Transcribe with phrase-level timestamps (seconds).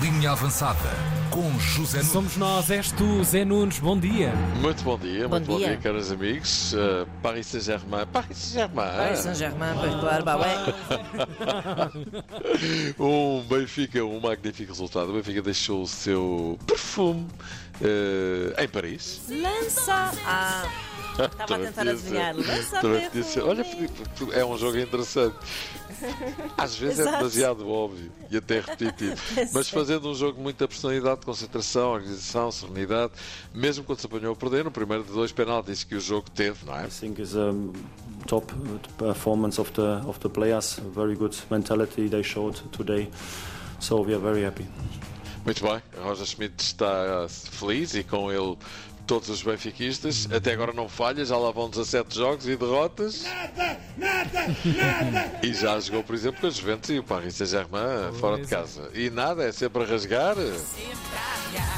[0.00, 0.88] Linha Avançada
[1.30, 2.12] com José Nunes.
[2.12, 4.32] Somos nós, és tu, Zé Nunes, bom dia.
[4.62, 5.68] Muito bom dia, Bom muito bom dia.
[5.68, 6.72] dia, caros amigos.
[6.72, 8.06] Uh, Paris Saint-Germain.
[8.06, 8.96] Paris Saint-Germain.
[8.96, 10.54] Paris Saint-Germain, pois claro, bah ouais.
[12.98, 15.10] Um Benfica, um magnífico resultado.
[15.10, 17.26] O Benfica deixou o seu perfume
[17.80, 19.22] uh, em Paris.
[19.28, 20.94] Lança a.
[21.14, 22.34] Estava a tentar adivinhar.
[22.34, 22.80] Lança
[23.22, 23.42] ser.
[23.42, 23.64] Olha,
[24.32, 25.36] é um jogo interessante.
[26.58, 29.16] Às vezes é demasiado óbvio e até repetitivo.
[29.54, 33.12] Mas fazendo um jogo com muita personalidade, concentração, organização, serenidade,
[33.54, 36.66] mesmo quando se apanhou a perder, no primeiro de dois penaltis que o jogo teve,
[36.66, 36.86] não é?
[36.86, 37.54] I think is a
[38.26, 38.52] top
[38.98, 40.78] performance of the of the players.
[40.78, 43.08] A very good mentality they showed today.
[43.78, 44.66] So we are very happy.
[45.44, 48.56] Muito bem, Roger Schmidt está feliz e com ele
[49.06, 50.26] todos os benfiquistas.
[50.32, 53.24] Até agora não falha, já lá vão 17 jogos e derrotas.
[55.42, 58.46] E já jogou, por exemplo, com a Juventus e o Paris Saint-Germain fora de é.
[58.46, 58.90] casa.
[58.94, 60.36] E nada, é sempre a rasgar.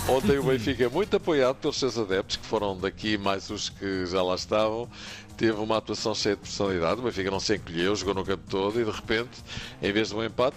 [0.09, 4.23] Ontem o Benfica, muito apoiado pelos seus adeptos, que foram daqui mais os que já
[4.23, 4.89] lá estavam,
[5.37, 7.01] teve uma atuação cheia de personalidade.
[7.01, 9.43] O Benfica não se encolheu, jogou no campo todo e de repente,
[9.83, 10.57] em vez de um empate,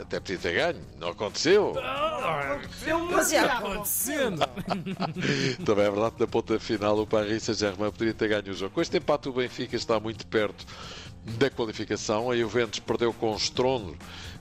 [0.00, 0.80] até podia ter ganho.
[0.98, 1.74] Não aconteceu.
[3.10, 3.58] Mas já.
[3.58, 4.40] Acontecendo.
[5.64, 8.74] Também é verdade que na ponta final o Paris Saint-Germain poderia ter ganho o jogo.
[8.74, 10.64] Com este empate o Benfica está muito perto
[11.38, 12.30] da qualificação.
[12.30, 13.96] A Juventus perdeu com estrondo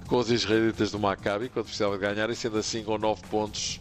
[0.07, 3.79] com os israelitas do Maccabi quando precisava de ganhar e sendo assim com 9 pontos.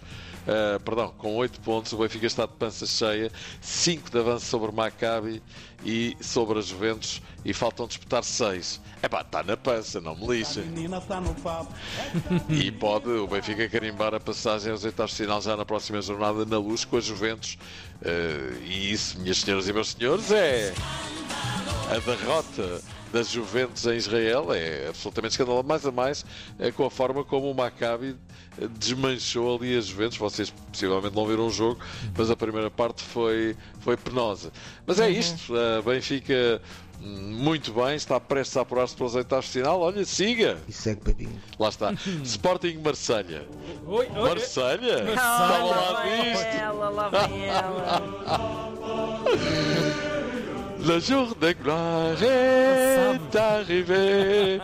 [0.48, 4.70] Ah, perdão, com 8 pontos, o Benfica está de pança cheia, 5 de avanço sobre
[4.70, 5.42] o Maccabi
[5.84, 8.80] e sobre a Juventus e faltam disputar 6.
[9.02, 10.64] Epá, está na pança, não me lixem.
[12.48, 16.46] E pode o Benfica carimbar a passagem aos oitavos de final já na próxima jornada
[16.46, 17.58] na luz com a Juventus.
[18.02, 20.72] Eh, e isso, minhas senhoras e meus senhores, é
[21.90, 22.80] a derrota
[23.12, 24.52] da Juventus em Israel.
[24.52, 25.68] É absolutamente escandaloso.
[25.68, 26.24] Mais a mais
[26.58, 28.16] é com a forma como o Maccabi
[28.78, 30.16] desmanchou ali a Juventus.
[30.18, 31.80] Vocês possivelmente não viram o jogo,
[32.16, 34.50] mas a primeira parte foi, foi penosa.
[34.86, 35.54] Mas é isto.
[35.56, 36.60] A Benfica.
[37.00, 39.80] hum, Muito bem, está prestes a apurar-se para os oitavos de final.
[39.80, 40.58] Olha, siga!
[40.68, 41.40] E segue Pepinho.
[41.58, 41.92] Lá está.
[42.24, 43.46] Sporting Marselha.
[43.86, 44.28] Oi, oi.
[44.28, 45.04] Marselha?
[45.08, 46.44] Estava lá lá vem disto.
[46.44, 48.02] ela, lá vem ela.
[50.88, 54.58] Le jour de gloire est arrivé.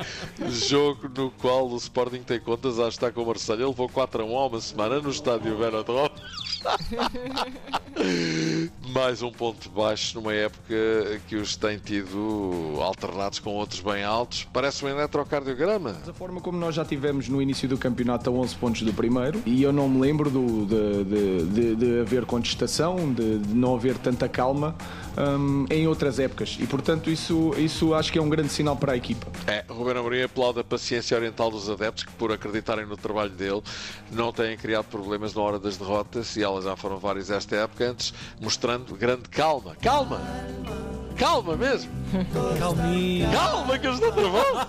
[0.49, 3.69] Jogo no qual o Sporting tem contas a estar com o Marselha.
[3.69, 6.09] Levou 4 a 1 há uma semana no estádio Velodrome.
[8.95, 10.73] Mais um ponto baixo numa época
[11.27, 14.47] que os tem tido alternados com outros bem altos.
[14.53, 15.97] Parece um eletrocardiograma.
[16.09, 19.43] A forma como nós já tivemos no início do campeonato a 11 pontos do primeiro
[19.45, 23.99] e eu não me lembro do- de, de- de- de haver contestação, de, não haver
[23.99, 24.77] tanta calma
[25.19, 28.93] hum, em outras épocas e portanto isso, isso acho que é um grande sinal para
[28.93, 29.27] a equipa.
[29.49, 33.61] É, Ruben Amorim aplaude a paciência oriental dos adeptos que, por acreditarem no trabalho dele,
[34.13, 37.91] não têm criado problemas na hora das derrotas e elas já foram várias esta época
[37.91, 39.75] antes, mostrando grande calma.
[39.81, 40.21] Calma!
[41.17, 41.91] Calma mesmo!
[42.59, 43.31] Calminha.
[43.31, 44.67] Calma que eu estou nervoso!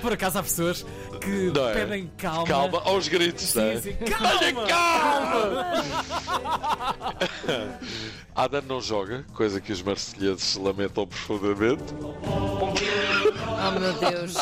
[0.00, 0.86] Por acaso há pessoas
[1.20, 1.72] que Não é?
[1.74, 2.46] pedem calma.
[2.46, 3.80] Calma aos gritos, Sim, não é?
[3.80, 3.96] sim.
[4.00, 4.66] Olha, Calma!
[4.68, 5.64] calma!
[8.36, 11.84] Adam não joga, coisa que os marselhenses lamentam profundamente.
[13.68, 14.34] Oh meu Deus.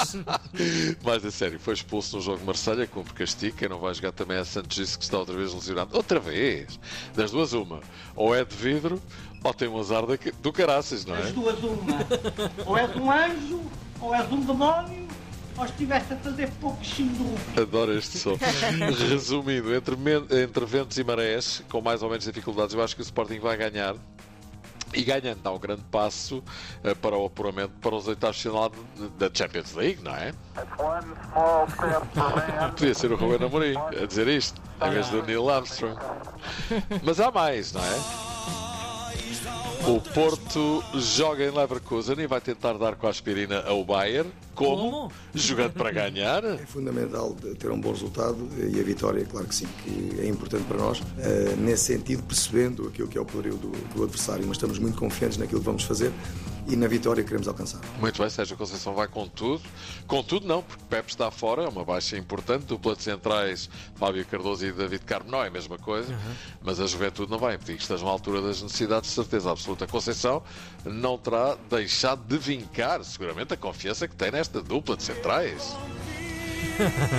[1.05, 3.57] Mas a sério, foi expulso no jogo de Marselha, cumpre castigo.
[3.57, 5.97] Quem não vai jogar também é Santos disse que está outra vez lesionado.
[5.97, 6.79] Outra vez!
[7.15, 7.81] Das duas, uma.
[8.17, 9.01] Ou é de vidro,
[9.43, 11.23] ou tem um azar da- do caraças, não é?
[11.23, 11.99] As duas uma.
[12.67, 13.61] Ou és um anjo,
[14.01, 15.07] ou és um demónio,
[15.57, 17.35] ou estiveste a fazer pouco xindu.
[17.61, 18.37] Adoro este som.
[19.11, 19.95] Resumindo, entre,
[20.43, 23.57] entre ventos e marés, com mais ou menos dificuldades, eu acho que o Sporting vai
[23.57, 23.95] ganhar.
[24.95, 26.43] E ganhando dá um grande passo
[26.85, 28.71] eh, para o apuramento para os oitavos de final
[29.19, 30.33] da Champions League, não é?
[32.77, 35.97] Podia ser o Ruben Amorim a dizer isto, em vez do Neil Armstrong.
[37.03, 38.22] Mas há mais, não é?
[39.85, 44.31] O Porto joga em Leverkusen e vai tentar dar com a aspirina ao Bayern.
[44.55, 44.91] Como?
[44.91, 45.13] Como?
[45.35, 46.45] Jogando para ganhar.
[46.45, 50.65] É fundamental ter um bom resultado e a vitória, claro que sim, que é importante
[50.65, 51.03] para nós.
[51.19, 54.97] Eh, nesse sentido, percebendo aquilo que é o poderio do, do adversário, mas estamos muito
[54.97, 56.13] confiantes naquilo que vamos fazer
[56.69, 57.81] e na vitória que queremos alcançar.
[57.99, 59.63] Muito bem, Sérgio Conceição vai com tudo.
[60.07, 62.67] Com tudo não, porque Pepe está fora, é uma baixa importante.
[62.67, 66.15] Dupla de centrais, Fábio Cardoso e David Carmo não é a mesma coisa.
[66.63, 69.87] Mas a juventude não vai impedir que estejam à altura das necessidades, de certeza absoluta.
[69.87, 70.43] Conceição
[70.85, 75.77] não terá deixado de vincar, seguramente, a confiança que tem nesta dupla de centrais.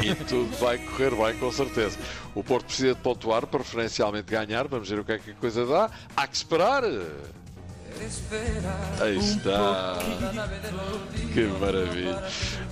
[0.03, 1.97] e tudo vai correr bem, com certeza.
[2.33, 4.67] O Porto precisa de pontuar, preferencialmente ganhar.
[4.67, 5.91] Vamos ver o que é que a coisa dá.
[6.15, 6.83] Há que esperar.
[8.99, 9.99] Aí está.
[11.33, 12.23] Que maravilha.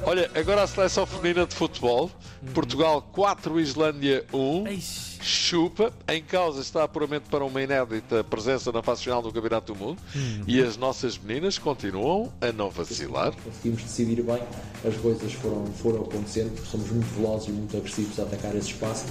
[0.04, 2.12] Olha, agora a seleção feminina de futebol.
[2.54, 4.68] Portugal 4, Islândia 1.
[4.68, 5.12] Eish.
[5.22, 9.80] Chupa, em causa está apuramento para uma inédita presença na fase final do Campeonato do
[9.80, 10.02] Mundo
[10.48, 13.32] e as nossas meninas continuam a não vacilar.
[13.44, 14.42] conseguimos decidir bem,
[14.84, 18.72] as coisas foram, foram acontecendo, porque somos muito velozes e muito agressivos a atacar esse
[18.72, 19.06] espaço.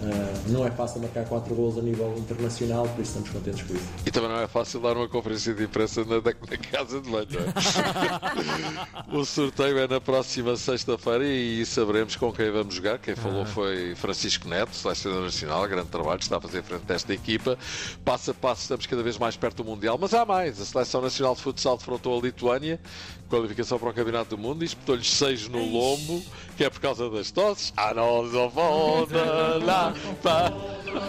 [0.00, 3.74] Ah, não é fácil marcar 4 gols a nível internacional, por isso estamos contentes com
[3.74, 3.88] isso.
[4.06, 7.26] E também não é fácil dar uma conferência de imprensa na, na casa de banho.
[7.32, 9.16] não é?
[9.18, 12.98] o sorteio é na próxima sexta-feira e saberemos com quem vamos jogar.
[12.98, 17.12] Quem falou foi Francisco Neto, selecionador nacional, grande trabalho, está a fazer frente a esta
[17.12, 17.58] equipa.
[18.04, 20.60] Passo a passo estamos cada vez mais perto do Mundial, mas há mais.
[20.60, 22.80] A Seleção Nacional de Futsal defrontou a Lituânia,
[23.28, 26.22] qualificação para o Campeonato do Mundo, e espetou-lhes seis no lombo,
[26.56, 27.72] que é por causa das tosses.
[27.76, 29.24] Ah, não, não volta
[29.64, 29.87] lá,
[30.22, 30.52] pá.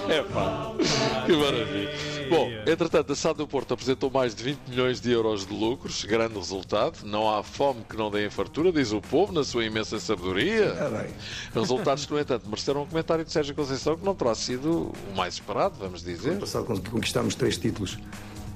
[0.09, 0.73] É pá,
[1.25, 1.89] que maravilha.
[2.29, 6.03] Bom, entretanto, a SAD do Porto apresentou mais de 20 milhões de euros de lucros,
[6.03, 6.99] grande resultado.
[7.03, 10.75] Não há fome que não dê em fartura, diz o povo, na sua imensa sabedoria.
[11.55, 15.35] Resultados, no entanto, mereceram um comentário de Sérgio Conceição que não terá sido o mais
[15.35, 16.33] esperado, vamos dizer.
[16.33, 17.97] No passado con- conquistámos três títulos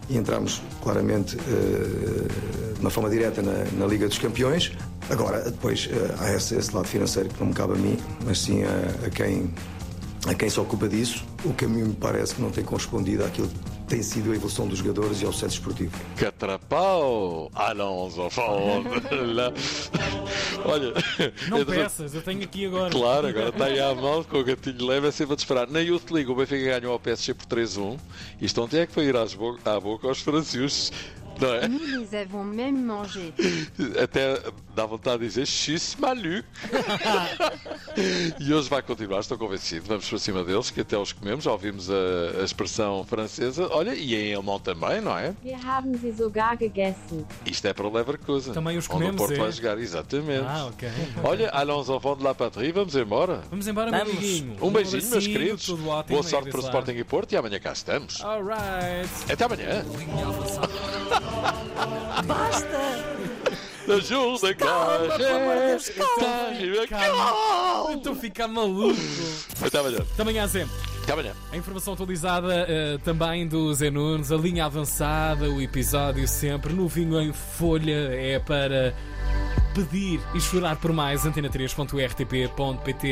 [0.10, 4.72] e entramos claramente eh, de uma forma direta na, na Liga dos Campeões.
[5.10, 8.40] Agora, depois, eh, há esse, esse lado financeiro que não me cabe a mim, mas
[8.40, 9.54] sim a, a quem,
[10.28, 11.24] a quem se ocupa disso.
[11.44, 14.36] O que a mim me parece que não tem correspondido àquilo que tem sido a
[14.36, 15.92] evolução dos jogadores e ao sucesso esportivo.
[16.16, 17.52] Catrapau!
[17.54, 18.84] Ah, não, Zofão!
[20.66, 20.94] Olha,
[21.50, 22.90] Não peças, eu tenho aqui agora.
[22.92, 25.68] Claro, agora está aí à mão com o gatilho leve, é sempre a te esperar.
[25.68, 27.98] Na Youth League, o Benfica ganhou ao PSG por 3-1.
[28.42, 30.92] Isto ontem é que foi ir às bo- à boca aos franceses,
[31.42, 31.68] é?
[31.68, 33.34] Nous les avons même mangés.
[34.02, 34.42] Até
[34.76, 36.48] dá vontade de dizer xis maluco.
[38.40, 39.86] e hoje vai continuar, estou convencido.
[39.88, 41.44] Vamos para cima deles, que até os comemos.
[41.44, 43.68] Já ouvimos a, a expressão francesa.
[43.72, 45.34] Olha, e em alemão também, não é?
[45.44, 47.26] Wir haben sie sogar gegessen.
[47.46, 48.54] Isto é para o Leverkusen.
[48.54, 49.38] Também os onde o comemos, Porto é?
[49.38, 50.46] vai jogar, exatamente.
[50.48, 50.90] Ah, ok.
[51.24, 53.42] Olha, allons enfants de la patrie, vamos embora.
[53.50, 54.10] Vamos embora, Vamos.
[54.12, 54.58] amiguinho.
[54.62, 55.70] Um beijinho, meus queridos.
[55.70, 56.64] Ótimo, Boa sorte para o.
[56.64, 58.22] Sporting e Porto e amanhã cá estamos.
[58.22, 59.32] Alright.
[59.32, 59.84] Até amanhã.
[62.26, 63.14] Basta!
[63.86, 65.90] Ajuda, Calma, pelo amor de Deus,
[66.88, 67.94] calma.
[67.94, 68.96] Estou a ficar maluco.
[69.62, 69.98] Até amanhã.
[70.00, 70.72] Até amanhã sempre.
[71.04, 71.34] Até amanhã.
[71.52, 77.20] A informação atualizada eh, também do Zé Nunes, a linha avançada, o episódio sempre novinho
[77.20, 78.96] em folha é para
[79.76, 83.08] pedir e chorar por mais antena3.rtp.pt